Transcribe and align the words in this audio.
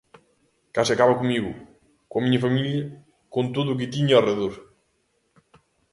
Case 0.75 0.91
acaba 0.93 1.19
comigo, 1.21 1.51
coa 2.09 2.23
miña 2.23 2.43
familia, 2.45 2.83
con 3.33 3.45
todo 3.55 3.69
o 3.71 3.77
que 3.79 3.91
tiña 3.95 4.13
ao 4.17 4.25
redor. 4.29 4.53